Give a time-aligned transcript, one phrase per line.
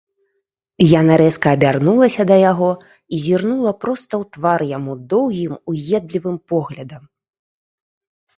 [0.99, 2.69] Яна рэзка абярнулася да яго
[3.17, 7.03] і зірнула проста ў твар яму доўгім уедлівым поглядам.